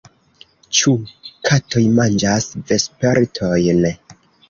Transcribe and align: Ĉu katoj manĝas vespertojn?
Ĉu 0.77 0.93
katoj 1.51 1.83
manĝas 2.01 2.51
vespertojn? 2.73 3.89